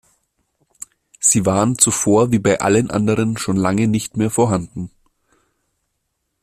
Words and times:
Sie 1.19 1.45
waren 1.45 1.77
zuvor 1.77 2.31
wie 2.31 2.39
bei 2.39 2.59
allen 2.59 2.89
anderen 2.89 3.37
schon 3.37 3.55
lange 3.55 3.87
nicht 3.87 4.17
mehr 4.17 4.31
vorhanden. 4.31 4.89